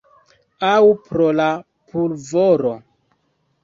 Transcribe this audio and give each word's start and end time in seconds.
Aŭ 0.69 0.79
pro 1.03 1.29
la 1.41 1.47
pulvoro? 1.93 2.77